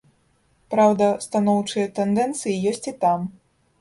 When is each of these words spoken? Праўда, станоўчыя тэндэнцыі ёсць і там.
Праўда, 0.73 1.09
станоўчыя 1.25 1.91
тэндэнцыі 1.99 2.59
ёсць 2.73 2.87
і 2.93 2.99
там. 3.05 3.19